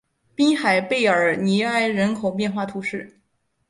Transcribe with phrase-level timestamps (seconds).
[0.35, 3.21] 滨海贝尔尼埃人口变化图示